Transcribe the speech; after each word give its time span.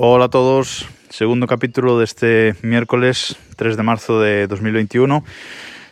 Hola 0.00 0.26
a 0.26 0.28
todos, 0.28 0.88
segundo 1.08 1.48
capítulo 1.48 1.98
de 1.98 2.04
este 2.04 2.54
miércoles 2.62 3.34
3 3.56 3.76
de 3.76 3.82
marzo 3.82 4.20
de 4.20 4.46
2021. 4.46 5.24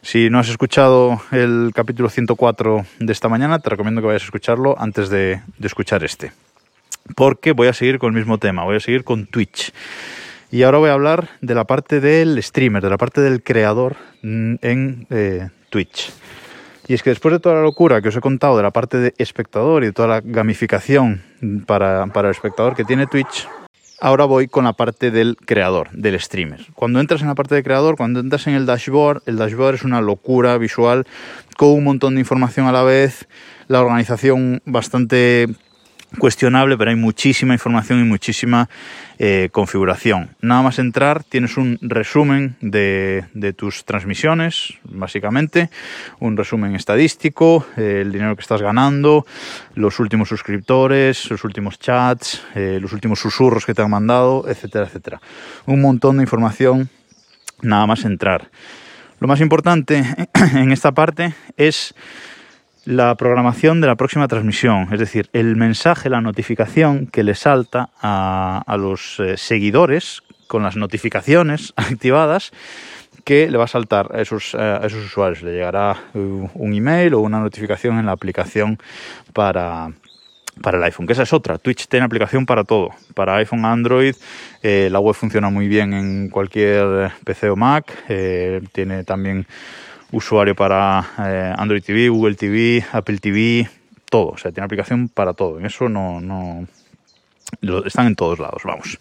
Si 0.01 0.31
no 0.31 0.39
has 0.39 0.49
escuchado 0.49 1.21
el 1.33 1.73
capítulo 1.75 2.09
104 2.09 2.87
de 3.01 3.13
esta 3.13 3.29
mañana, 3.29 3.59
te 3.59 3.69
recomiendo 3.69 4.01
que 4.01 4.07
vayas 4.07 4.23
a 4.23 4.27
escucharlo 4.27 4.77
antes 4.79 5.11
de, 5.11 5.41
escuchar 5.61 6.05
este. 6.05 6.31
Porque 7.17 7.51
voy 7.51 7.67
a 7.67 7.73
seguir 7.73 7.99
con 7.99 8.11
el 8.11 8.17
mismo 8.17 8.39
tema, 8.39 8.63
voy 8.63 8.77
a 8.77 8.81
seguir 8.81 9.03
con 9.03 9.27
Twitch. 9.27 9.73
Y 10.53 10.63
ahora 10.63 10.79
voy 10.79 10.91
a 10.91 10.93
hablar 10.93 11.31
de 11.41 11.57
la 11.57 11.65
parte 11.65 11.99
del 11.99 12.41
streamer, 12.41 12.85
de 12.85 12.91
la 12.91 12.99
parte 12.99 13.21
del 13.21 13.43
creador 13.43 13.97
en 14.23 15.09
eh, 15.11 15.49
Twitch. 15.69 16.13
Y 16.87 16.95
es 16.95 17.03
que 17.03 17.11
después 17.11 17.33
de 17.33 17.41
toda 17.41 17.57
la 17.57 17.63
locura 17.63 18.01
que 18.01 18.11
os 18.11 18.17
he 18.17 18.21
contado 18.21 18.57
de 18.57 18.63
la 18.63 18.71
parte 18.71 18.99
de 18.99 19.15
espectador 19.19 19.83
y 19.83 19.87
de 19.87 19.93
toda 19.93 20.07
la 20.07 20.21
gamificación 20.21 21.25
para 21.67 22.05
el 22.05 22.31
espectador 22.31 22.77
que 22.77 22.85
tiene 22.85 23.09
Twitch, 23.09 23.49
Ahora 23.99 24.27
voy 24.27 24.47
con 24.47 24.65
la 24.65 24.75
parte 24.75 25.11
del 25.11 25.37
creador, 25.37 25.91
del 25.93 26.21
streamer. 26.21 26.67
Cuando 26.75 27.01
entras 27.01 27.23
en 27.23 27.29
la 27.29 27.35
parte 27.35 27.55
de 27.55 27.63
creador, 27.63 27.97
cuando 27.97 28.21
entras 28.21 28.47
en 28.47 28.55
el 28.55 28.67
dashboard, 28.67 29.23
el 29.25 29.37
dashboard 29.37 29.77
es 29.77 29.85
una 29.85 30.03
locura 30.03 30.59
visual 30.59 31.07
con 31.57 31.71
un 31.71 31.85
montón 31.85 32.15
de 32.15 32.21
información 32.21 32.67
a 32.67 32.73
la 32.73 32.83
vez, 32.83 33.27
la 33.69 33.81
organización 33.81 34.61
bastante 34.67 35.49
cuestionable, 36.19 36.77
pero 36.77 36.91
hay 36.91 36.97
muchísima 36.97 37.55
información 37.55 38.01
y 38.01 38.05
muchísima 38.05 38.69
eh, 39.19 39.49
configuración. 39.53 40.31
Nada 40.41 40.63
más 40.63 40.79
entrar, 40.79 41.25
tienes 41.25 41.57
un 41.57 41.79
resumen 41.83 42.57
de, 42.61 43.25
tus 43.57 43.85
transmisiones, 43.85 44.75
básicamente, 44.85 45.71
un 46.19 46.37
resumen 46.37 46.75
estadístico, 46.75 47.67
eh, 47.77 48.01
el 48.03 48.13
dinero 48.13 48.37
que 48.37 48.43
estás 48.43 48.63
ganando, 48.63 49.27
los 49.75 49.99
últimos 50.01 50.29
suscriptores, 50.29 51.31
los 51.31 51.45
últimos 51.45 51.79
chats, 51.79 52.43
eh, 52.55 52.79
los 52.81 52.93
últimos 52.93 53.21
susurros 53.21 53.67
que 53.67 53.75
te 53.75 53.83
han 53.83 53.91
mandado, 53.91 54.49
etcétera, 54.49 54.87
etcétera. 54.87 55.21
Un 55.67 55.81
montón 55.81 56.17
de 56.17 56.23
información, 56.23 56.89
nada 57.63 57.87
más 57.87 58.05
entrar. 58.05 58.51
Lo 59.19 59.29
más 59.29 59.41
importante 59.41 60.05
en 60.55 60.73
esta 60.73 60.93
parte 60.93 61.35
es 61.57 61.95
la 62.87 63.17
programación 63.17 63.81
de 63.81 63.89
la 63.89 63.97
próxima 63.97 64.29
transmisión, 64.29 64.89
es 64.93 65.01
decir, 65.01 65.29
el 65.33 65.57
mensaje, 65.57 66.09
la 66.09 66.21
notificación 66.21 67.09
que 67.09 67.25
le 67.25 67.35
salta 67.35 67.91
a, 68.01 68.77
los 68.79 69.19
eh, 69.19 69.37
seguidores 69.37 70.23
con 70.47 70.63
las 70.63 70.77
notificaciones 70.77 71.75
activadas 71.77 72.53
que 73.25 73.51
le 73.51 73.59
va 73.59 73.65
a 73.65 73.69
saltar 73.69 74.15
a 74.15 74.23
esos, 74.23 74.55
a 74.55 74.87
esos 74.87 75.05
usuarios. 75.05 75.43
Le 75.43 75.53
llegará 75.53 75.97
un 76.15 76.73
email 76.73 77.15
o 77.15 77.21
una 77.21 77.41
notificación 77.41 77.99
en 77.99 78.07
la 78.07 78.13
aplicación 78.13 78.79
para, 79.33 79.91
para 80.63 80.79
el 80.79 80.85
iPhone, 80.85 81.07
que 81.07 81.13
esa 81.13 81.25
es 81.25 81.33
otra. 81.33 81.59
Twitch 81.59 81.89
tiene 81.89 82.07
aplicación 82.07 82.47
para 82.47 82.65
todo, 82.65 82.91
para 83.15 83.37
iPhone, 83.37 83.65
Android, 83.65 84.15
eh, 84.63 84.89
la 84.91 85.01
web 85.01 85.15
funciona 85.15 85.51
muy 85.51 85.69
bien 85.69 85.93
en 85.93 86.29
cualquier 86.31 87.11
PC 87.25 87.51
o 87.51 87.57
Mac, 87.57 87.93
eh, 88.09 88.63
tiene 88.73 89.05
también 89.05 89.47
usuario 90.13 90.55
para 90.55 91.07
eh, 91.19 91.55
Android 91.57 91.83
TV, 91.83 92.09
Google 92.09 92.35
TV, 92.35 92.85
Apple 92.93 93.19
TV, 93.19 93.69
todo. 94.09 94.29
O 94.29 94.39
sea, 94.39 94.53
tiene 94.53 94.65
aplicación 94.65 95.09
para 95.09 95.35
todo. 95.35 95.59
En 95.59 95.67
eso 95.67 95.89
no, 95.89 96.21
no 96.21 96.67
están 97.85 98.07
en 98.07 98.17
todos 98.17 98.39
lados, 98.39 98.63
vamos. 98.65 98.99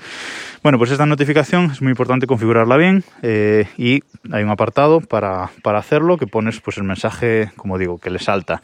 Bueno, 0.64 0.78
pues 0.78 0.92
esta 0.92 1.06
notificación 1.06 1.72
es 1.72 1.82
muy 1.82 1.92
importante 1.92 2.28
configurarla 2.28 2.78
bien 2.78 3.04
eh, 3.22 3.68
y 3.78 4.02
hay 4.32 4.44
un 4.44 4.50
apartado 4.50 5.02
para, 5.02 5.52
hacerlo 5.64 6.18
que 6.18 6.28
pones 6.28 6.60
pues 6.60 6.78
el 6.78 6.84
mensaje, 6.84 7.52
como 7.56 7.78
digo, 7.78 8.00
que 8.00 8.10
le 8.10 8.20
salta. 8.20 8.62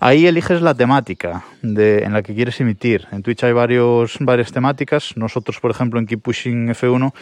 Ahí 0.00 0.26
eliges 0.26 0.60
la 0.60 0.74
temática 0.74 1.44
de, 1.62 2.04
en 2.04 2.12
la 2.12 2.22
que 2.22 2.34
quieres 2.34 2.60
emitir. 2.60 3.06
En 3.12 3.22
Twitch 3.22 3.44
hay 3.44 3.52
varios, 3.52 4.16
varias 4.20 4.52
temáticas. 4.52 5.16
Nosotros, 5.16 5.60
por 5.60 5.70
ejemplo, 5.70 5.98
en 5.98 6.06
Keep 6.06 6.22
Pushing 6.22 6.68
F1 6.68 7.12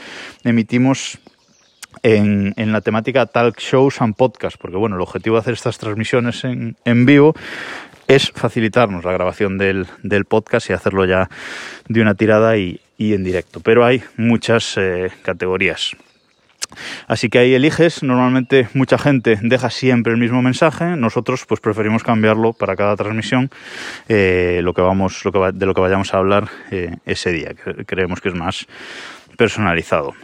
emitimos 0.45 1.19
en, 2.03 2.55
la 2.57 2.81
temática 2.81 3.27
talk 3.27 3.59
shows 3.59 4.01
and 4.01 4.15
podcast, 4.15 4.57
porque 4.59 4.77
bueno, 4.77 4.97
el 4.97 5.03
objetivo 5.03 5.37
de 5.37 5.41
hacer 5.41 5.55
estas 5.55 5.79
transmisiones 5.79 6.45
en, 6.45 6.77
en 6.85 7.07
vivo 7.07 7.35
es 8.09 8.31
facilitarnos 8.35 9.05
la 9.05 9.13
grabación 9.13 9.59
del, 9.59 9.87
del, 10.03 10.25
podcast 10.25 10.71
y 10.71 10.73
hacerlo 10.73 11.05
ya 11.05 11.29
de 11.89 12.01
una 12.01 12.15
tirada 12.15 12.57
y, 12.57 12.81
y 12.97 13.15
en 13.15 13.25
directo. 13.25 13.61
Pero 13.61 13.85
hay 13.85 14.03
muchas 14.17 14.77
eh, 14.77 15.11
categorías. 15.23 15.97
Así 17.07 17.29
que 17.29 17.39
ahí 17.39 17.55
eliges, 17.55 18.03
normalmente 18.03 18.69
mucha 18.75 18.99
gente 18.99 19.39
deja 19.43 19.71
siempre 19.71 20.13
el 20.13 20.19
mismo 20.19 20.43
mensaje, 20.43 20.97
nosotros 20.97 21.45
pues 21.47 21.61
preferimos 21.61 22.03
cambiarlo 22.03 22.53
para 22.53 22.77
cada 22.77 22.97
transmisión 22.97 23.51
eh, 24.09 24.61
lo 24.63 24.75
que 24.75 24.83
vamos, 24.83 25.25
lo 25.25 25.33
que 25.33 25.53
de 25.53 25.67
lo 25.67 25.75
que 25.75 25.81
vayamos 25.81 26.13
a 26.13 26.19
hablar 26.19 26.49
eh, 26.71 26.97
ese 27.07 27.31
día, 27.33 27.55
que 27.55 27.85
creemos 27.85 28.21
que 28.21 28.31
es 28.31 28.35
más 28.35 28.67
personalizado. 29.37 30.15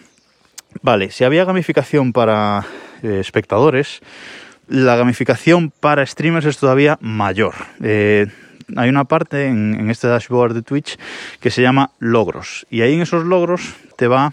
Vale, 0.82 1.12
si 1.12 1.22
había 1.22 1.44
gamificación 1.44 2.12
para 2.12 2.66
eh, 3.04 3.20
espectadores, 3.20 4.00
la 4.66 4.96
gamificación 4.96 5.70
para 5.70 6.04
streamers 6.04 6.44
es 6.44 6.58
todavía 6.58 6.98
mayor. 7.00 7.54
Eh, 7.80 8.26
hay 8.74 8.88
una 8.88 9.04
parte 9.04 9.46
en, 9.46 9.88
este 9.90 10.08
dashboard 10.08 10.54
de 10.54 10.62
Twitch 10.62 10.98
que 11.38 11.52
se 11.52 11.62
llama 11.62 11.92
logros. 12.00 12.66
Y 12.68 12.80
ahí 12.80 12.94
en 12.94 13.02
esos 13.02 13.24
logros 13.24 13.74
te 13.96 14.08
va, 14.08 14.32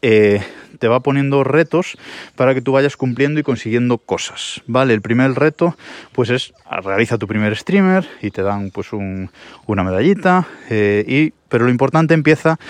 eh, 0.00 0.40
te 0.78 0.86
va 0.86 1.00
poniendo 1.00 1.42
retos 1.42 1.98
para 2.36 2.54
que 2.54 2.62
tú 2.62 2.70
vayas 2.70 2.96
cumpliendo 2.96 3.40
y 3.40 3.42
consiguiendo 3.42 3.98
cosas. 3.98 4.62
Vale, 4.68 4.94
el 4.94 5.02
primer 5.02 5.32
reto 5.34 5.76
pues 6.12 6.30
es 6.30 6.54
realiza 6.84 7.18
tu 7.18 7.26
primer 7.26 7.56
streamer 7.56 8.06
y 8.22 8.30
te 8.30 8.42
dan 8.42 8.70
pues 8.70 8.92
una 8.92 9.82
medallita. 9.82 10.46
pero 10.68 11.64
lo 11.64 11.70
importante 11.70 12.14
empieza 12.14 12.60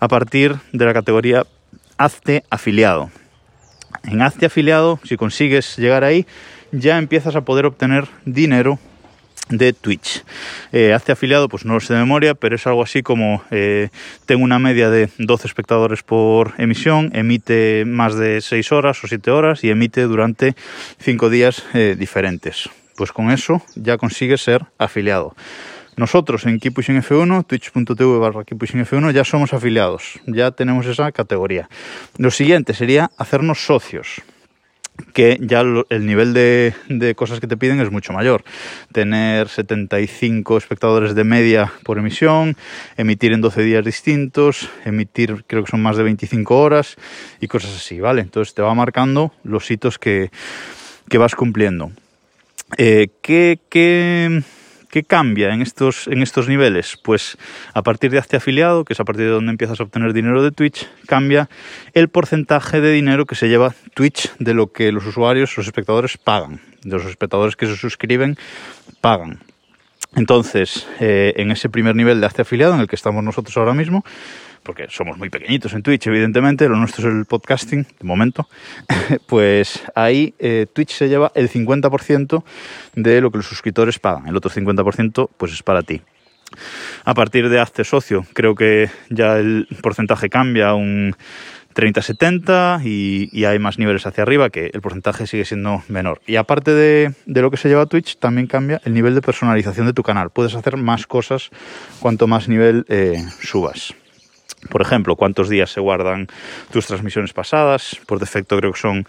a 0.00 0.08
partir 0.08 0.56
de 0.72 0.86
la 0.86 0.94
categoría 0.94 1.44
hazte 1.98 2.44
afiliado. 2.48 3.10
En 4.04 4.22
hazte 4.22 4.46
afiliado, 4.46 4.98
si 5.04 5.16
consigues 5.16 5.76
llegar 5.76 6.04
ahí, 6.04 6.26
ya 6.72 6.98
empiezas 6.98 7.36
a 7.36 7.42
poder 7.42 7.66
obtener 7.66 8.06
dinero 8.24 8.78
de 9.48 9.72
Twitch. 9.72 10.24
Eh, 10.72 10.92
hazte 10.92 11.12
afiliado, 11.12 11.48
pues 11.48 11.64
no 11.64 11.74
lo 11.74 11.80
sé 11.80 11.94
de 11.94 12.00
memoria, 12.00 12.34
pero 12.34 12.56
es 12.56 12.66
algo 12.66 12.82
así 12.82 13.02
como 13.02 13.42
eh, 13.50 13.88
tengo 14.26 14.44
una 14.44 14.58
media 14.58 14.90
de 14.90 15.08
12 15.18 15.46
espectadores 15.46 16.02
por 16.02 16.54
emisión, 16.58 17.10
emite 17.14 17.84
más 17.86 18.16
de 18.16 18.40
6 18.40 18.72
horas 18.72 19.02
o 19.02 19.08
7 19.08 19.30
horas 19.30 19.64
y 19.64 19.70
emite 19.70 20.02
durante 20.02 20.54
5 21.00 21.30
días 21.30 21.64
eh, 21.74 21.96
diferentes. 21.98 22.68
Pues 22.96 23.12
con 23.12 23.30
eso 23.30 23.62
ya 23.74 23.96
consigues 23.96 24.42
ser 24.42 24.66
afiliado. 24.76 25.34
Nosotros 25.98 26.46
en 26.46 26.60
Keep 26.60 26.76
F1, 26.76 27.44
twitch.tv 27.44 28.18
barra 28.18 28.44
F1, 28.44 29.10
ya 29.12 29.24
somos 29.24 29.52
afiliados, 29.52 30.20
ya 30.26 30.52
tenemos 30.52 30.86
esa 30.86 31.10
categoría. 31.10 31.68
Lo 32.18 32.30
siguiente 32.30 32.72
sería 32.72 33.10
hacernos 33.18 33.66
socios 33.66 34.22
que 35.12 35.38
ya 35.40 35.60
el 35.60 36.06
nivel 36.06 36.34
de, 36.34 37.14
cosas 37.16 37.40
que 37.40 37.48
te 37.48 37.56
piden 37.56 37.80
es 37.80 37.90
mucho 37.90 38.12
mayor. 38.12 38.44
Tener 38.92 39.48
75 39.48 40.56
espectadores 40.56 41.16
de 41.16 41.24
media 41.24 41.72
por 41.82 41.98
emisión, 41.98 42.56
emitir 42.96 43.32
en 43.32 43.40
12 43.40 43.62
días 43.62 43.84
distintos, 43.84 44.70
emitir 44.84 45.44
creo 45.48 45.64
que 45.64 45.70
son 45.70 45.82
más 45.82 45.96
de 45.96 46.04
25 46.04 46.60
horas 46.60 46.96
y 47.40 47.48
cosas 47.48 47.74
así, 47.74 47.98
¿vale? 47.98 48.22
Entonces 48.22 48.54
te 48.54 48.62
va 48.62 48.72
marcando 48.74 49.32
los 49.42 49.68
hitos 49.68 49.98
que, 49.98 50.30
vas 51.12 51.34
cumpliendo. 51.34 51.90
Eh, 52.76 53.08
¿qué, 53.20 53.58
qué 53.68 54.42
¿Qué 54.90 55.02
cambia 55.04 55.52
en 55.52 55.60
estos, 55.60 56.08
en 56.08 56.22
estos 56.22 56.48
niveles? 56.48 56.98
Pues 57.02 57.36
a 57.74 57.82
partir 57.82 58.10
de 58.10 58.18
este 58.18 58.38
afiliado, 58.38 58.84
que 58.84 58.94
es 58.94 59.00
a 59.00 59.04
partir 59.04 59.26
de 59.26 59.32
donde 59.32 59.50
empiezas 59.50 59.78
a 59.80 59.82
obtener 59.82 60.14
dinero 60.14 60.42
de 60.42 60.50
Twitch, 60.50 60.88
cambia 61.06 61.50
el 61.92 62.08
porcentaje 62.08 62.80
de 62.80 62.90
dinero 62.92 63.26
que 63.26 63.34
se 63.34 63.48
lleva 63.48 63.74
Twitch 63.94 64.32
de 64.38 64.54
lo 64.54 64.72
que 64.72 64.90
los 64.90 65.04
usuarios, 65.04 65.54
los 65.58 65.66
espectadores 65.66 66.16
pagan, 66.16 66.62
de 66.82 66.96
los 66.96 67.04
espectadores 67.04 67.54
que 67.54 67.66
se 67.66 67.76
suscriben 67.76 68.38
pagan. 69.02 69.40
Entonces, 70.16 70.86
eh, 71.00 71.34
en 71.36 71.50
ese 71.50 71.68
primer 71.68 71.94
nivel 71.94 72.20
de 72.20 72.26
este 72.26 72.42
afiliado 72.42 72.74
en 72.74 72.80
el 72.80 72.88
que 72.88 72.96
estamos 72.96 73.22
nosotros 73.22 73.56
ahora 73.58 73.74
mismo, 73.74 74.04
porque 74.62 74.86
somos 74.88 75.18
muy 75.18 75.30
pequeñitos 75.30 75.72
en 75.74 75.82
Twitch, 75.82 76.06
evidentemente, 76.06 76.68
lo 76.68 76.76
nuestro 76.76 77.08
es 77.08 77.14
el 77.14 77.24
podcasting, 77.24 77.84
de 77.84 78.04
momento, 78.04 78.48
pues 79.26 79.82
ahí 79.94 80.34
eh, 80.38 80.66
Twitch 80.72 80.92
se 80.92 81.08
lleva 81.08 81.32
el 81.34 81.50
50% 81.50 82.42
de 82.94 83.20
lo 83.20 83.30
que 83.30 83.38
los 83.38 83.46
suscriptores 83.46 83.98
pagan, 83.98 84.26
el 84.28 84.36
otro 84.36 84.50
50% 84.50 85.30
pues 85.36 85.52
es 85.52 85.62
para 85.62 85.82
ti. 85.82 86.02
A 87.04 87.14
partir 87.14 87.48
de 87.48 87.60
Hazte 87.60 87.84
Socio, 87.84 88.24
creo 88.32 88.54
que 88.54 88.90
ya 89.10 89.38
el 89.38 89.68
porcentaje 89.82 90.30
cambia 90.30 90.70
a 90.70 90.74
un 90.74 91.14
30-70 91.78 92.82
y, 92.84 93.44
hay 93.44 93.58
más 93.60 93.78
niveles 93.78 94.04
hacia 94.04 94.22
arriba 94.22 94.50
que 94.50 94.70
el 94.72 94.80
porcentaje 94.80 95.26
sigue 95.26 95.44
siendo 95.44 95.82
menor. 95.88 96.20
Y 96.26 96.36
aparte 96.36 96.72
de, 96.72 97.14
lo 97.26 97.50
que 97.50 97.56
se 97.56 97.68
lleva 97.68 97.86
Twitch, 97.86 98.18
también 98.18 98.48
cambia 98.48 98.80
el 98.84 98.94
nivel 98.94 99.14
de 99.14 99.22
personalización 99.22 99.86
de 99.86 99.92
tu 99.92 100.02
canal. 100.02 100.30
Puedes 100.30 100.54
hacer 100.54 100.76
más 100.76 101.06
cosas 101.06 101.50
cuanto 102.00 102.26
más 102.26 102.48
nivel 102.48 102.84
eh, 102.88 103.24
subas. 103.40 103.94
Por 104.70 104.82
ejemplo, 104.82 105.16
cuántos 105.16 105.48
días 105.48 105.70
se 105.70 105.80
guardan 105.80 106.26
tus 106.72 106.86
transmisiones 106.86 107.32
pasadas. 107.32 107.98
Por 108.06 108.18
defecto 108.18 108.56
creo 108.56 108.72
que 108.72 108.80
son 108.80 109.06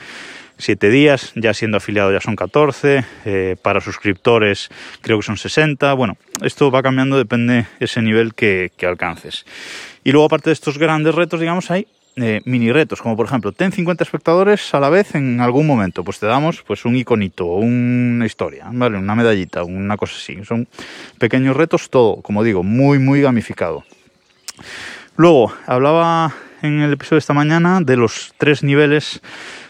7 0.59 0.89
días, 0.89 1.31
ya 1.35 1.53
siendo 1.53 1.77
afiliado 1.77 2.11
ya 2.11 2.19
son 2.19 2.35
14, 2.35 3.05
eh, 3.25 3.55
para 3.61 3.79
suscriptores 3.79 4.69
creo 5.01 5.17
que 5.17 5.25
son 5.25 5.37
60. 5.37 5.93
Bueno, 5.93 6.17
esto 6.43 6.69
va 6.69 6.83
cambiando, 6.83 7.17
depende 7.17 7.65
ese 7.79 8.01
nivel 8.01 8.33
que, 8.35 8.71
alcances. 8.83 9.45
Y 10.03 10.11
luego 10.11 10.25
aparte 10.25 10.49
de 10.49 10.53
estos 10.53 10.77
grandes 10.77 11.15
retos, 11.15 11.39
digamos, 11.39 11.71
hay 11.71 11.87
eh, 12.17 12.41
mini 12.43 12.71
retos, 12.73 13.01
como 13.01 13.15
por 13.15 13.25
ejemplo, 13.25 13.53
ten 13.53 13.71
50 13.71 14.03
espectadores 14.03 14.73
a 14.73 14.81
la 14.81 14.89
vez 14.89 15.15
en 15.15 15.39
algún 15.39 15.65
momento, 15.65 16.03
pues 16.03 16.19
te 16.19 16.25
damos 16.25 16.61
pues 16.63 16.83
un 16.83 16.97
iconito, 16.97 17.45
una 17.45 18.25
historia, 18.25 18.67
¿vale? 18.71 18.97
Una 18.97 19.15
medallita, 19.15 19.63
una 19.63 19.95
cosa 19.95 20.15
así. 20.17 20.43
Son 20.43 20.67
pequeños 21.17 21.55
retos, 21.55 21.89
todo, 21.89 22.17
como 22.21 22.43
digo, 22.43 22.63
muy, 22.63 22.99
muy 22.99 23.21
gamificado. 23.21 23.85
Luego, 25.19 25.51
hablaba 25.65 26.33
en 26.61 26.79
el 26.79 26.93
episodio 26.93 27.17
de 27.17 27.19
esta 27.19 27.33
mañana 27.33 27.81
de 27.81 27.97
los 27.97 28.33
tres 28.37 28.63
niveles 28.63 29.19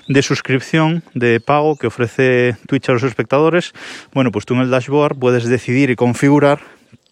de 0.08 0.22
suscripción 0.22 1.02
de 1.16 1.40
pago 1.40 1.76
que 1.76 1.88
ofrece 1.88 2.56
Twitch 2.68 2.88
a 2.88 2.94
los 2.94 3.02
espectadores. 3.02 3.74
Bueno, 4.14 4.32
pues 4.32 4.46
tú 4.46 4.54
en 4.54 4.60
el 4.60 4.70
dashboard 4.70 5.18
puedes 5.18 5.50
decidir 5.50 5.90
y 5.90 5.96
configurar 5.96 6.60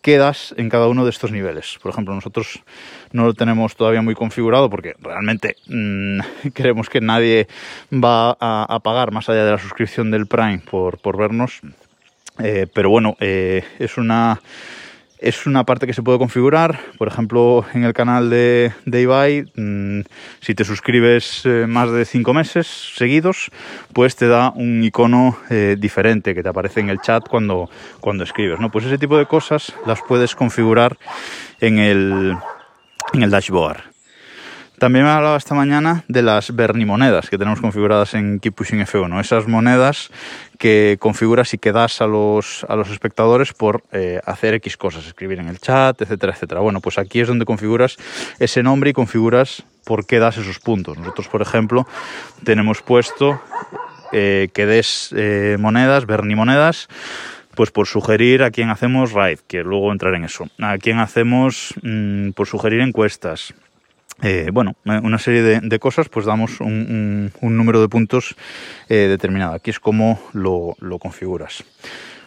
quedas 0.03 0.53
en 0.55 0.69
cada 0.69 0.87
uno 0.87 1.03
de 1.03 1.09
estos 1.09 1.31
niveles. 1.31 1.79
Por 1.81 1.91
ejemplo, 1.91 2.13
nosotros 2.13 2.61
no 3.11 3.25
lo 3.25 3.33
tenemos 3.33 3.75
todavía 3.75 4.03
muy 4.03 4.13
configurado 4.13 4.69
porque 4.69 4.93
realmente 5.01 5.55
mmm, 5.65 6.19
creemos 6.53 6.91
que 6.91 7.01
nadie 7.01 7.47
va 7.91 8.37
a, 8.39 8.67
a, 8.69 8.79
pagar 8.81 9.11
más 9.11 9.27
allá 9.29 9.45
de 9.45 9.51
la 9.53 9.57
suscripción 9.57 10.11
del 10.11 10.27
Prime 10.27 10.59
por, 10.59 10.99
por 10.99 11.17
vernos. 11.17 11.61
Eh, 12.37 12.67
pero 12.71 12.91
bueno, 12.91 13.17
eh, 13.19 13.63
es 13.79 13.97
una 13.97 14.39
es 15.19 15.45
una 15.45 15.63
parte 15.63 15.87
que 15.87 15.93
se 15.93 16.03
puede 16.03 16.17
configurar, 16.17 16.79
por 16.97 17.07
ejemplo, 17.07 17.65
en 17.73 17.83
el 17.83 17.93
canal 17.93 18.29
de, 18.29 18.71
de 18.85 19.01
Ibai, 19.01 19.51
mmm, 19.55 20.01
si 20.41 20.53
te 20.53 20.63
suscribes 20.63 21.41
eh, 21.45 21.65
más 21.67 21.91
de 21.91 22.05
5 22.05 22.33
meses 22.33 22.67
seguidos, 22.95 23.49
pues 23.93 24.15
te 24.15 24.27
da 24.27 24.51
un 24.55 24.83
icono 24.83 25.37
eh, 25.49 25.75
diferente 25.77 26.35
que 26.35 26.43
te 26.43 26.49
aparece 26.49 26.79
en 26.79 26.89
el 26.89 26.99
chat 26.99 27.27
cuando, 27.27 27.69
cuando 27.99 28.23
escribes. 28.23 28.59
¿no? 28.59 28.69
Pues 28.69 28.85
ese 28.85 28.97
tipo 28.97 29.17
de 29.17 29.25
cosas 29.25 29.73
las 29.85 30.01
puedes 30.07 30.35
configurar 30.35 30.97
en 31.59 31.79
el, 31.79 32.37
en 33.13 33.23
el 33.23 33.29
dashboard. 33.29 33.96
También 34.77 35.05
me 35.05 35.11
hablaba 35.11 35.37
esta 35.37 35.55
mañana 35.55 36.03
de 36.07 36.21
las 36.21 36.55
Bernimonedas 36.55 37.31
que 37.31 37.39
tenemos 37.39 37.61
configuradas 37.61 38.13
en 38.13 38.39
Keep 38.39 38.53
Pushing 38.53 38.81
F1. 38.81 39.19
Esas 39.19 39.47
monedas 39.47 40.11
que 40.59 40.97
configuras 40.99 41.51
y 41.55 41.57
que 41.57 41.71
das 41.71 41.99
a 41.99 42.05
los, 42.05 42.63
a 42.69 42.75
los 42.75 42.91
espectadores 42.91 43.53
por 43.53 43.83
eh, 43.91 44.21
hacer 44.23 44.53
X 44.53 44.77
cosas, 44.77 45.07
escribir 45.07 45.39
en 45.39 45.47
el 45.47 45.57
chat, 45.57 45.99
etcétera, 45.99 46.33
etcétera. 46.33 46.61
Bueno, 46.61 46.79
pues 46.79 46.99
aquí 46.99 47.21
es 47.21 47.27
donde 47.27 47.45
configuras 47.45 47.97
ese 48.37 48.61
nombre 48.61 48.91
y 48.91 48.93
configuras 48.93 49.63
por 49.83 50.05
qué 50.05 50.19
das 50.19 50.37
esos 50.37 50.59
puntos. 50.59 50.95
Nosotros, 50.99 51.27
por 51.27 51.41
ejemplo, 51.41 51.87
tenemos 52.43 52.83
puesto 52.83 53.41
eh, 54.11 54.49
que 54.53 54.67
des 54.67 55.11
eh, 55.17 55.57
monedas, 55.59 56.05
Bernimonedas, 56.05 56.87
pues 57.55 57.71
por 57.71 57.87
sugerir 57.87 58.43
a 58.43 58.51
quién 58.51 58.69
hacemos 58.69 59.13
raid, 59.13 59.39
que 59.47 59.63
luego 59.63 59.91
entraré 59.91 60.17
en 60.17 60.25
eso, 60.25 60.47
a 60.59 60.77
quién 60.77 60.99
hacemos 60.99 61.73
mmm, 61.81 62.29
por 62.33 62.45
sugerir 62.45 62.81
encuestas, 62.81 63.55
eh, 64.21 64.49
bueno, 64.51 64.75
una 64.85 65.19
serie 65.19 65.41
de, 65.41 65.79
cosas, 65.79 66.09
pues 66.09 66.25
damos 66.25 66.59
un, 66.59 67.31
número 67.41 67.81
de 67.81 67.87
puntos 67.87 68.35
eh, 68.89 69.07
determinado. 69.09 69.53
Aquí 69.53 69.69
es 69.69 69.79
como 69.79 70.19
lo, 70.33 70.75
configuras. 70.99 71.63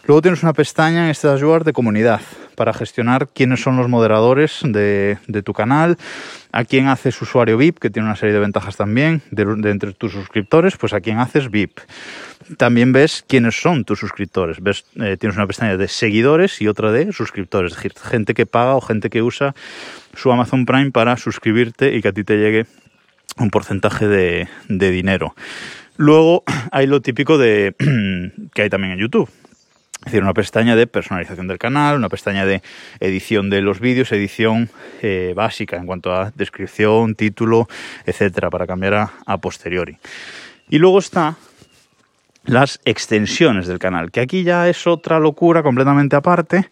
Luego 0.05 0.21
tienes 0.21 0.41
una 0.43 0.53
pestaña 0.53 1.05
en 1.05 1.11
este 1.11 1.27
dashboard 1.27 1.63
de 1.63 1.73
comunidad 1.73 2.21
para 2.55 2.73
gestionar 2.73 3.27
quiénes 3.27 3.61
son 3.61 3.77
los 3.77 3.87
moderadores 3.87 4.59
de, 4.63 5.17
tu 5.43 5.53
canal, 5.53 5.97
a 6.51 6.65
quién 6.65 6.87
haces 6.87 7.21
usuario 7.21 7.57
VIP, 7.57 7.79
que 7.79 7.89
tiene 7.89 8.07
una 8.07 8.15
serie 8.15 8.33
de 8.33 8.39
ventajas 8.39 8.77
también, 8.77 9.21
de, 9.31 9.43
entre 9.69 9.93
tus 9.93 10.11
suscriptores, 10.11 10.75
pues 10.77 10.93
a 10.93 11.01
quién 11.01 11.19
haces 11.19 11.49
VIP 11.49 11.79
también 12.57 12.91
ves 12.91 13.23
quiénes 13.27 13.61
son 13.61 13.85
tus 13.85 13.99
suscriptores. 13.99 14.57
Eh, 14.57 15.17
tienes 15.17 15.37
una 15.37 15.47
pestaña 15.47 15.77
de 15.77 15.87
seguidores 15.87 16.61
y 16.61 16.67
otra 16.67 16.91
de 16.91 17.13
suscriptores, 17.13 17.71
es 17.71 17.77
decir, 17.77 17.93
gente 17.97 18.33
que 18.33 18.45
paga 18.45 18.75
o 18.75 18.81
gente 18.81 19.09
que 19.09 19.21
usa 19.21 19.55
su 20.15 20.31
Amazon 20.31 20.65
Prime 20.65 20.91
para 20.91 21.17
suscribirte 21.17 21.95
y 21.95 22.01
que 22.01 22.09
a 22.09 22.11
ti 22.11 22.23
te 22.23 22.37
llegue 22.37 22.65
un 23.37 23.49
porcentaje 23.49 24.07
de, 24.07 24.47
de 24.67 24.91
dinero. 24.91 25.33
Luego 25.97 26.43
hay 26.71 26.87
lo 26.87 27.01
típico 27.01 27.37
de 27.37 27.75
que 28.53 28.61
hay 28.61 28.69
también 28.69 28.93
en 28.93 28.99
YouTube. 28.99 29.29
Es 30.01 30.05
decir, 30.05 30.23
una 30.23 30.33
pestaña 30.33 30.75
de 30.75 30.87
personalización 30.87 31.47
del 31.47 31.59
canal, 31.59 31.95
una 31.95 32.09
pestaña 32.09 32.43
de 32.45 32.63
edición 32.99 33.51
de 33.51 33.61
los 33.61 33.79
vídeos, 33.79 34.11
edición 34.11 34.69
eh, 35.03 35.33
básica 35.35 35.77
en 35.77 35.85
cuanto 35.85 36.11
a 36.11 36.31
descripción, 36.35 37.13
título, 37.13 37.67
etcétera, 38.05 38.49
para 38.49 38.65
cambiar 38.65 38.95
a, 38.95 39.13
a 39.27 39.37
posteriori. 39.37 39.97
Y 40.69 40.79
luego 40.79 40.97
está 40.97 41.37
las 42.45 42.79
extensiones 42.85 43.67
del 43.67 43.77
canal, 43.77 44.11
que 44.11 44.21
aquí 44.21 44.43
ya 44.43 44.67
es 44.67 44.87
otra 44.87 45.19
locura 45.19 45.61
completamente 45.61 46.15
aparte 46.15 46.67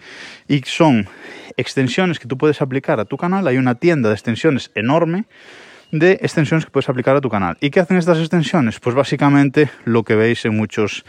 y 0.47 0.61
son 0.65 1.07
extensiones 1.55 2.17
que 2.17 2.27
tú 2.27 2.37
puedes 2.37 2.61
aplicar 2.61 2.99
a 2.99 3.05
tu 3.05 3.17
canal. 3.17 3.47
Hay 3.47 3.57
una 3.57 3.75
tienda 3.75 4.09
de 4.09 4.15
extensiones 4.15 4.71
enorme 4.73 5.25
de 5.91 6.13
extensiones 6.21 6.65
que 6.65 6.71
puedes 6.71 6.89
aplicar 6.89 7.15
a 7.15 7.21
tu 7.21 7.29
canal. 7.29 7.57
¿Y 7.61 7.69
qué 7.69 7.79
hacen 7.79 7.97
estas 7.97 8.19
extensiones? 8.19 8.79
Pues 8.79 8.95
básicamente 8.95 9.69
lo 9.85 10.03
que 10.03 10.15
veis 10.15 10.45
en 10.45 10.55
muchos, 10.55 11.03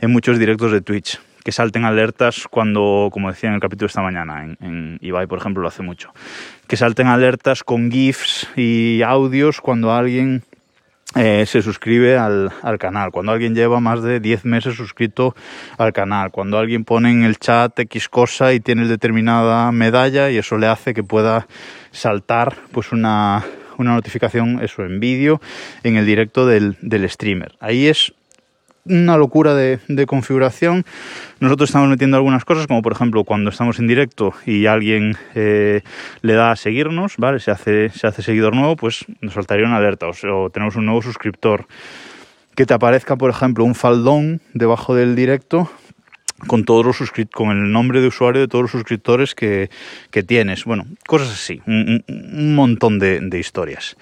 en 0.00 0.12
muchos 0.12 0.38
directos 0.38 0.72
de 0.72 0.80
Twitch, 0.80 1.20
que 1.48 1.52
salten 1.52 1.86
alertas 1.86 2.46
cuando, 2.50 3.08
como 3.10 3.30
decía 3.30 3.48
en 3.48 3.54
el 3.54 3.60
capítulo 3.62 3.86
esta 3.86 4.02
mañana, 4.02 4.44
en, 4.44 4.98
en 5.00 5.28
por 5.28 5.38
ejemplo, 5.38 5.62
lo 5.62 5.68
hace 5.68 5.82
mucho, 5.82 6.12
que 6.66 6.76
salten 6.76 7.06
alertas 7.06 7.64
con 7.64 7.90
GIFs 7.90 8.48
y 8.54 9.00
audios 9.00 9.62
cuando 9.62 9.94
alguien 9.94 10.42
eh, 11.16 11.46
se 11.46 11.62
suscribe 11.62 12.18
al, 12.18 12.52
al, 12.60 12.78
canal, 12.78 13.12
cuando 13.12 13.32
alguien 13.32 13.54
lleva 13.54 13.80
más 13.80 14.02
de 14.02 14.20
10 14.20 14.44
meses 14.44 14.74
suscrito 14.74 15.34
al 15.78 15.94
canal, 15.94 16.32
cuando 16.32 16.58
alguien 16.58 16.84
pone 16.84 17.12
en 17.12 17.22
el 17.22 17.38
chat 17.38 17.78
X 17.78 18.10
cosa 18.10 18.52
y 18.52 18.60
tiene 18.60 18.86
determinada 18.86 19.72
medalla 19.72 20.28
y 20.30 20.36
eso 20.36 20.58
le 20.58 20.66
hace 20.66 20.92
que 20.92 21.02
pueda 21.02 21.46
saltar 21.92 22.56
pues 22.72 22.92
una, 22.92 23.42
una 23.78 23.94
notificación 23.94 24.62
eso 24.62 24.84
en 24.84 25.00
vídeo 25.00 25.40
en 25.82 25.96
el 25.96 26.04
directo 26.04 26.44
del, 26.44 26.76
del 26.82 27.08
streamer. 27.08 27.54
Ahí 27.58 27.86
es 27.86 28.12
una 28.88 29.16
locura 29.16 29.54
de, 29.54 30.06
configuración. 30.06 30.84
Nosotros 31.40 31.70
estamos 31.70 31.88
metiendo 31.88 32.16
algunas 32.16 32.44
cosas, 32.44 32.66
como 32.66 32.82
por 32.82 32.92
ejemplo 32.92 33.24
cuando 33.24 33.50
estamos 33.50 33.78
en 33.78 33.86
directo 33.86 34.34
y 34.46 34.66
alguien 34.66 35.16
eh, 35.34 35.82
le 36.22 36.32
da 36.34 36.52
a 36.52 36.56
seguirnos, 36.56 37.16
¿vale? 37.16 37.40
Se 37.40 37.50
hace, 37.50 37.90
se 37.90 38.06
hace 38.06 38.22
seguidor 38.22 38.54
nuevo, 38.54 38.76
pues 38.76 39.04
nos 39.20 39.34
saltaría 39.34 39.66
una 39.66 39.76
alerta 39.76 40.06
o, 40.06 40.50
tenemos 40.50 40.76
un 40.76 40.86
nuevo 40.86 41.02
suscriptor. 41.02 41.66
Que 42.54 42.66
te 42.66 42.74
aparezca, 42.74 43.16
por 43.16 43.30
ejemplo, 43.30 43.64
un 43.64 43.76
faldón 43.76 44.40
debajo 44.52 44.94
del 44.94 45.14
directo 45.14 45.70
con 46.46 46.64
todos 46.64 46.84
los 46.84 47.12
con 47.32 47.50
el 47.50 47.72
nombre 47.72 48.00
de 48.00 48.08
usuario 48.08 48.40
de 48.40 48.48
todos 48.48 48.62
los 48.62 48.70
suscriptores 48.70 49.34
que, 49.34 49.70
que 50.10 50.22
tienes. 50.22 50.64
Bueno, 50.64 50.86
cosas 51.06 51.30
así, 51.30 51.60
un, 51.66 52.54
montón 52.54 52.98
de 52.98 53.38
historias. 53.38 53.96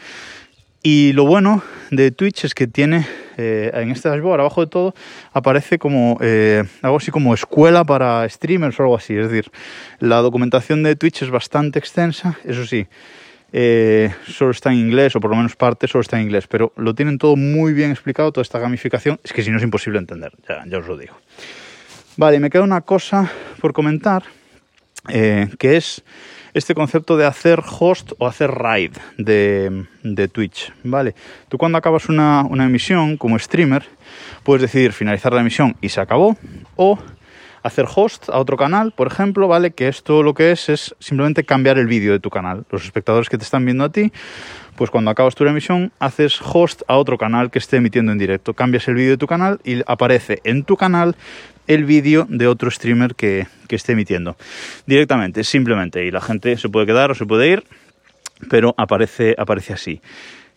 Y 0.82 1.12
lo 1.12 1.24
bueno 1.24 1.62
de 1.90 2.10
Twitch 2.10 2.44
es 2.44 2.54
que 2.54 2.66
tiene 2.66 3.06
eh, 3.36 3.70
en 3.74 3.90
este 3.90 4.08
dashboard, 4.08 4.40
abajo 4.40 4.62
de 4.62 4.66
todo, 4.68 4.94
aparece 5.32 5.78
como 5.78 6.18
eh, 6.20 6.64
algo 6.82 6.96
así 6.96 7.10
como 7.10 7.34
escuela 7.34 7.84
para 7.84 8.28
streamers 8.28 8.78
o 8.78 8.84
algo 8.84 8.96
así. 8.96 9.14
Es 9.14 9.28
decir, 9.28 9.50
la 9.98 10.18
documentación 10.18 10.82
de 10.82 10.96
Twitch 10.96 11.22
es 11.22 11.30
bastante 11.30 11.78
extensa, 11.78 12.38
eso 12.44 12.64
sí. 12.64 12.86
Eh, 13.52 14.12
solo 14.26 14.50
está 14.50 14.70
en 14.72 14.78
inglés, 14.78 15.14
o 15.16 15.20
por 15.20 15.30
lo 15.30 15.36
menos 15.36 15.56
parte 15.56 15.86
solo 15.86 16.02
está 16.02 16.18
en 16.18 16.24
inglés, 16.24 16.46
pero 16.46 16.72
lo 16.76 16.94
tienen 16.94 17.18
todo 17.18 17.36
muy 17.36 17.72
bien 17.72 17.90
explicado, 17.90 18.32
toda 18.32 18.42
esta 18.42 18.58
gamificación. 18.58 19.20
Es 19.22 19.32
que 19.32 19.42
si 19.42 19.50
no 19.50 19.58
es 19.58 19.62
imposible 19.62 19.98
entender, 19.98 20.32
ya, 20.48 20.78
os 20.78 20.86
lo 20.86 20.96
digo. 20.96 21.16
Vale, 22.16 22.40
me 22.40 22.50
queda 22.50 22.62
una 22.62 22.80
cosa 22.80 23.30
por 23.60 23.72
comentar, 23.72 24.24
que 25.06 25.76
es 25.76 26.02
este 26.56 26.74
concepto 26.74 27.18
de 27.18 27.26
hacer 27.26 27.62
host 27.78 28.12
o 28.16 28.26
hacer 28.26 28.50
raid 28.50 28.92
de, 29.18 29.84
de 30.02 30.28
Twitch, 30.28 30.72
¿vale? 30.82 31.14
Tú 31.50 31.58
cuando 31.58 31.76
acabas 31.76 32.08
una, 32.08 32.46
una, 32.48 32.64
emisión 32.64 33.18
como 33.18 33.38
streamer, 33.38 33.84
puedes 34.42 34.62
decidir 34.62 34.92
finalizar 34.92 35.34
la 35.34 35.42
emisión 35.42 35.76
y 35.82 35.90
se 35.90 36.00
acabó, 36.00 36.34
o 36.76 36.98
hacer 37.62 37.84
host 37.94 38.30
a 38.30 38.38
otro 38.38 38.56
canal, 38.56 38.92
por 38.92 39.06
ejemplo, 39.06 39.48
¿vale? 39.48 39.72
Que 39.72 39.88
esto 39.88 40.22
lo 40.22 40.32
que 40.32 40.52
es 40.52 40.70
es 40.70 40.94
simplemente 40.98 41.44
cambiar 41.44 41.76
el 41.76 41.88
vídeo 41.88 42.12
de 42.12 42.20
tu 42.20 42.30
canal. 42.30 42.64
Los 42.70 42.84
espectadores 42.84 43.28
que 43.28 43.36
te 43.36 43.44
están 43.44 43.66
viendo 43.66 43.84
a 43.84 43.90
ti, 43.90 44.10
pues 44.76 44.90
cuando 44.90 45.10
acabas 45.10 45.34
tu 45.34 45.44
emisión, 45.44 45.92
haces 45.98 46.40
host 46.40 46.82
a 46.88 46.96
otro 46.96 47.18
canal 47.18 47.50
que 47.50 47.58
esté 47.58 47.76
emitiendo 47.76 48.12
en 48.12 48.18
directo. 48.18 48.54
Cambias 48.54 48.88
el 48.88 48.94
vídeo 48.94 49.10
de 49.10 49.18
tu 49.18 49.26
canal 49.26 49.60
y 49.62 49.82
aparece 49.86 50.40
en 50.44 50.64
tu 50.64 50.78
canal 50.78 51.16
el 51.66 51.84
vídeo 51.84 52.26
de 52.28 52.46
otro 52.46 52.70
streamer 52.70 53.14
que, 53.14 53.46
que, 53.68 53.76
esté 53.76 53.92
emitiendo 53.92 54.36
directamente, 54.86 55.44
simplemente. 55.44 56.04
Y 56.04 56.10
la 56.10 56.20
gente 56.20 56.56
se 56.56 56.68
puede 56.68 56.86
quedar 56.86 57.10
o 57.10 57.14
se 57.14 57.26
puede 57.26 57.48
ir, 57.48 57.64
pero 58.48 58.74
aparece, 58.76 59.34
aparece 59.38 59.72
así. 59.72 60.00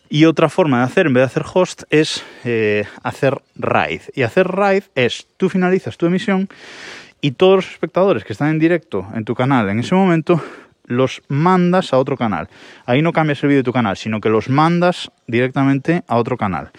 Y 0.10 0.26
otra 0.26 0.50
forma 0.50 0.80
de 0.80 0.86
hacer, 0.86 1.06
en 1.06 1.14
vez 1.14 1.22
de 1.22 1.26
hacer 1.26 1.44
host, 1.54 1.84
es 1.92 2.24
eh, 2.44 2.86
hacer 3.04 3.42
raid. 3.56 4.02
Y 4.16 4.24
hacer 4.24 4.48
raid 4.48 4.84
es, 4.96 5.28
tú 5.38 5.50
finalizas 5.50 5.98
tu 5.98 6.08
emisión 6.08 6.50
y 7.22 7.32
todos 7.32 7.58
los 7.58 7.72
espectadores 7.72 8.24
que 8.24 8.34
están 8.34 8.50
en 8.50 8.60
directo 8.60 9.08
en 9.14 9.26
tu 9.26 9.36
canal 9.36 9.70
en 9.70 9.80
ese 9.80 9.94
momento 9.94 10.42
los 10.90 11.22
mandas 11.28 11.94
a 11.94 12.00
otro 12.00 12.18
canal. 12.18 12.50
Ahí 12.86 13.02
no 13.04 13.14
cambias 13.14 13.44
el 13.44 13.50
vídeo 13.50 13.60
de 13.60 13.66
tu 13.66 13.74
canal, 13.74 13.96
sino 13.96 14.20
que 14.20 14.30
los 14.30 14.50
mandas 14.50 15.12
directamente 15.28 16.04
a 16.08 16.18
otro 16.18 16.36
canal. 16.36 16.72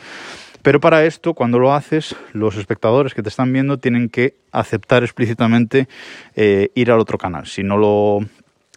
Pero 0.63 0.81
para 0.81 1.05
esto, 1.05 1.35
cuando 1.35 1.59
lo 1.59 1.75
haces, 1.75 2.15
los 2.33 2.57
espectadores 2.57 3.15
que 3.15 3.23
te 3.23 3.29
están 3.29 3.53
viendo 3.53 3.79
tienen 3.79 4.09
que 4.09 4.35
aceptar 4.53 5.03
explícitamente 5.03 5.89
eh, 6.37 6.71
ir 6.75 6.91
al 6.91 7.01
otro 7.01 7.19
canal. 7.19 7.47
Si 7.47 7.63
no 7.63 7.77
lo, 7.77 8.21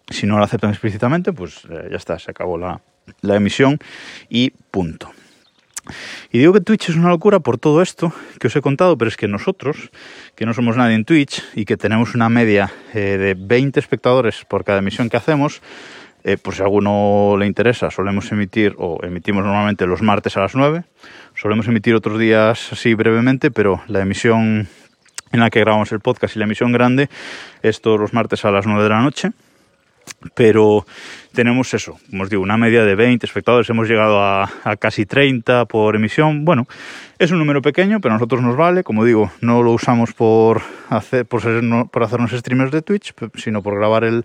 si 0.09 0.25
no 0.25 0.37
lo 0.37 0.43
aceptan 0.43 0.69
explícitamente, 0.69 1.33
pues 1.33 1.65
eh, 1.69 1.89
ya 1.91 1.97
está, 1.97 2.19
se 2.19 2.31
acabó 2.31 2.57
la, 2.57 2.81
la 3.21 3.35
emisión 3.35 3.79
y 4.29 4.51
punto. 4.71 5.11
Y 6.31 6.39
digo 6.39 6.53
que 6.53 6.61
Twitch 6.61 6.89
es 6.89 6.95
una 6.95 7.09
locura 7.09 7.39
por 7.39 7.57
todo 7.57 7.81
esto 7.81 8.13
que 8.39 8.47
os 8.47 8.55
he 8.55 8.61
contado, 8.61 8.97
pero 8.97 9.09
es 9.09 9.17
que 9.17 9.27
nosotros, 9.27 9.91
que 10.35 10.45
no 10.45 10.53
somos 10.53 10.77
nadie 10.77 10.95
en 10.95 11.03
Twitch 11.03 11.43
y 11.55 11.65
que 11.65 11.75
tenemos 11.75 12.15
una 12.15 12.29
media 12.29 12.71
eh, 12.93 13.17
de 13.17 13.33
20 13.33 13.79
espectadores 13.79 14.45
por 14.45 14.63
cada 14.63 14.79
emisión 14.79 15.09
que 15.09 15.17
hacemos, 15.17 15.61
eh, 16.23 16.37
por 16.37 16.55
si 16.55 16.61
a 16.61 16.65
alguno 16.65 17.35
le 17.37 17.45
interesa, 17.45 17.91
solemos 17.91 18.31
emitir, 18.31 18.75
o 18.77 18.97
emitimos 19.03 19.43
normalmente 19.43 19.85
los 19.85 20.01
martes 20.01 20.37
a 20.37 20.41
las 20.41 20.55
9, 20.55 20.83
solemos 21.35 21.67
emitir 21.67 21.95
otros 21.95 22.19
días 22.19 22.71
así 22.71 22.93
brevemente, 22.93 23.51
pero 23.51 23.81
la 23.87 24.01
emisión 24.01 24.67
en 25.31 25.39
la 25.39 25.49
que 25.49 25.59
grabamos 25.59 25.91
el 25.91 25.99
podcast 25.99 26.35
y 26.35 26.39
la 26.39 26.45
emisión 26.45 26.71
grande 26.71 27.09
es 27.61 27.81
todos 27.81 27.99
los 27.99 28.13
martes 28.13 28.45
a 28.45 28.51
las 28.51 28.65
9 28.65 28.83
de 28.83 28.89
la 28.89 29.01
noche 29.01 29.31
pero 30.33 30.85
tenemos 31.33 31.73
eso, 31.73 31.97
como 32.09 32.23
os 32.23 32.29
digo, 32.29 32.43
una 32.43 32.57
media 32.57 32.83
de 32.83 32.95
20 32.95 33.25
espectadores, 33.25 33.69
hemos 33.69 33.87
llegado 33.87 34.21
a, 34.21 34.49
casi 34.79 35.05
30 35.05 35.65
por 35.65 35.95
emisión. 35.95 36.45
Bueno, 36.45 36.67
es 37.17 37.31
un 37.31 37.39
número 37.39 37.61
pequeño, 37.61 37.99
pero 37.99 38.13
a 38.13 38.17
nosotros 38.17 38.41
nos 38.41 38.55
vale. 38.55 38.83
Como 38.83 39.03
digo, 39.03 39.31
no 39.41 39.63
lo 39.63 39.71
usamos 39.71 40.13
por, 40.13 40.61
hacer, 40.89 41.25
por, 41.25 41.41
hacernos 42.03 42.31
streamers 42.31 42.71
de 42.71 42.81
Twitch, 42.81 43.13
sino 43.35 43.63
por 43.63 43.75
grabar 43.77 44.03
el, 44.03 44.23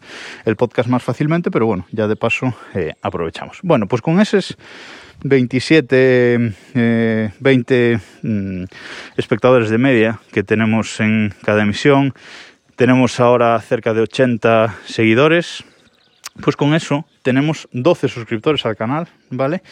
podcast 0.56 0.88
más 0.88 1.02
fácilmente, 1.02 1.50
pero 1.50 1.66
bueno, 1.66 1.86
ya 1.92 2.06
de 2.06 2.16
paso 2.16 2.54
eh, 2.74 2.92
aprovechamos. 3.02 3.60
Bueno, 3.62 3.86
pues 3.86 4.02
con 4.02 4.20
esos 4.20 4.56
27, 5.24 6.52
20 7.40 8.00
mm, 8.22 8.64
espectadores 9.16 9.70
de 9.70 9.78
media 9.78 10.20
que 10.32 10.42
tenemos 10.42 11.00
en 11.00 11.34
cada 11.44 11.62
emisión, 11.62 12.14
tenemos 12.76 13.18
ahora 13.18 13.60
cerca 13.60 13.92
de 13.92 14.02
80 14.02 14.76
seguidores. 14.86 15.64
Pues 16.42 16.54
con 16.54 16.72
eso 16.74 17.04
tenemos 17.22 17.68
12 17.72 18.08
suscriptores 18.08 18.64
al 18.64 18.76
canal, 18.76 19.08
¿vale? 19.30 19.62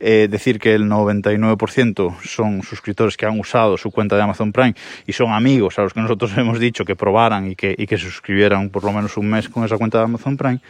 Eh, 0.00 0.26
decir 0.30 0.58
que 0.58 0.74
el 0.74 0.84
99% 0.84 2.16
son 2.22 2.62
suscriptores 2.62 3.16
que 3.16 3.26
han 3.26 3.38
usado 3.38 3.76
su 3.76 3.90
cuenta 3.90 4.16
de 4.16 4.22
Amazon 4.22 4.50
Prime 4.50 4.74
y 5.06 5.12
son 5.12 5.32
amigos 5.32 5.78
a 5.78 5.82
los 5.82 5.92
que 5.92 6.00
nosotros 6.00 6.32
hemos 6.38 6.58
dicho 6.58 6.84
que 6.84 6.96
probaran 6.96 7.50
y 7.50 7.56
que, 7.56 7.86
se 7.88 7.98
suscribieran 7.98 8.70
por 8.70 8.84
lo 8.84 8.92
menos 8.92 9.16
un 9.16 9.28
mes 9.28 9.48
con 9.48 9.64
esa 9.64 9.76
cuenta 9.76 9.98
de 9.98 10.04
Amazon 10.04 10.36
Prime. 10.36 10.60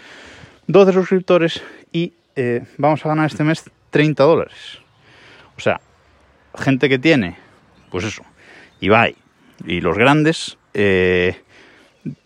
12 0.66 0.92
suscriptores 0.92 1.62
y 1.92 2.12
eh, 2.34 2.64
vamos 2.76 3.04
a 3.04 3.08
ganar 3.08 3.26
este 3.26 3.44
mes 3.44 3.64
30 3.90 4.24
dólares. 4.24 4.78
O 5.56 5.60
sea, 5.60 5.80
gente 6.56 6.88
que 6.88 6.98
tiene, 6.98 7.36
pues 7.90 8.04
eso, 8.04 8.22
Ibai 8.80 9.14
y 9.66 9.80
los 9.80 9.96
grandes, 9.96 10.58
eh, 10.74 11.36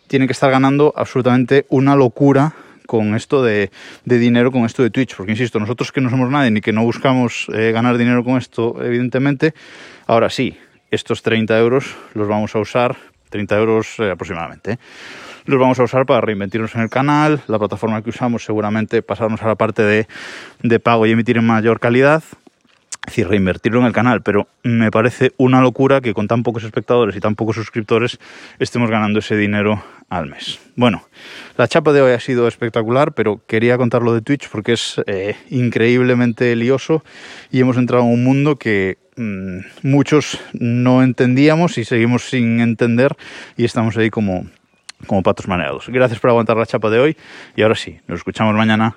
tiene 0.06 0.26
que 0.26 0.32
estar 0.32 0.50
ganando 0.50 0.94
absolutamente 0.96 1.66
una 1.68 1.94
locura 1.94 2.54
con 2.88 3.14
esto 3.14 3.42
de, 3.42 3.70
dinero, 4.06 4.50
con 4.50 4.64
esto 4.64 4.82
de 4.82 4.88
Twitch. 4.88 5.14
Porque, 5.14 5.32
insisto, 5.32 5.60
nosotros 5.60 5.92
que 5.92 6.00
no 6.00 6.08
somos 6.08 6.30
nadie 6.30 6.50
ni 6.50 6.62
que 6.62 6.72
no 6.72 6.82
buscamos 6.82 7.46
eh, 7.52 7.70
ganar 7.70 7.98
dinero 7.98 8.24
con 8.24 8.38
esto, 8.38 8.82
evidentemente, 8.82 9.52
ahora 10.06 10.30
sí, 10.30 10.56
estos 10.90 11.22
30 11.22 11.58
euros 11.58 11.94
los 12.14 12.26
vamos 12.26 12.56
a 12.56 12.60
usar, 12.60 12.96
30 13.28 13.58
euros 13.58 13.98
eh, 13.98 14.10
aproximadamente, 14.10 14.72
¿eh? 14.72 14.78
los 15.44 15.60
vamos 15.60 15.78
a 15.78 15.82
usar 15.82 16.06
para 16.06 16.22
reinventirnos 16.22 16.74
en 16.76 16.80
el 16.80 16.88
canal, 16.88 17.42
la 17.46 17.58
plataforma 17.58 18.02
que 18.02 18.08
usamos 18.08 18.42
seguramente 18.42 19.02
pasarnos 19.02 19.42
a 19.42 19.48
la 19.48 19.54
parte 19.54 19.82
de, 19.82 20.08
de 20.62 20.80
pago 20.80 21.04
y 21.04 21.10
emitir 21.10 21.36
en 21.36 21.46
mayor 21.46 21.80
calidad 21.80 22.22
es 23.08 23.12
decir, 23.12 23.28
reinvertirlo 23.28 23.80
en 23.80 23.86
el 23.86 23.92
canal, 23.94 24.20
pero 24.20 24.48
me 24.62 24.90
parece 24.90 25.32
una 25.38 25.62
locura 25.62 26.02
que 26.02 26.12
con 26.12 26.28
tan 26.28 26.42
pocos 26.42 26.62
espectadores 26.62 27.16
y 27.16 27.20
tan 27.20 27.36
pocos 27.36 27.56
suscriptores 27.56 28.18
estemos 28.58 28.90
ganando 28.90 29.20
ese 29.20 29.34
dinero 29.34 29.82
al 30.10 30.26
mes. 30.26 30.60
Bueno, 30.76 31.08
la 31.56 31.66
chapa 31.68 31.94
de 31.94 32.02
hoy 32.02 32.12
ha 32.12 32.20
sido 32.20 32.46
espectacular, 32.46 33.14
pero 33.14 33.40
quería 33.46 33.78
contarlo 33.78 34.12
de 34.12 34.20
Twitch 34.20 34.50
porque 34.50 34.74
es 34.74 35.00
eh, 35.06 35.36
increíblemente 35.48 36.54
lioso 36.54 37.02
y 37.50 37.60
hemos 37.60 37.78
entrado 37.78 38.04
en 38.04 38.12
un 38.12 38.24
mundo 38.24 38.56
que 38.56 38.98
mm, 39.16 39.60
muchos 39.88 40.38
no 40.52 41.02
entendíamos 41.02 41.78
y 41.78 41.86
seguimos 41.86 42.24
sin 42.28 42.60
entender 42.60 43.16
y 43.56 43.64
estamos 43.64 43.96
ahí 43.96 44.10
como, 44.10 44.46
como 45.06 45.22
patos 45.22 45.48
maneados. 45.48 45.88
Gracias 45.88 46.20
por 46.20 46.28
aguantar 46.28 46.58
la 46.58 46.66
chapa 46.66 46.90
de 46.90 46.98
hoy 46.98 47.16
y 47.56 47.62
ahora 47.62 47.74
sí, 47.74 48.00
nos 48.06 48.18
escuchamos 48.18 48.54
mañana. 48.54 48.96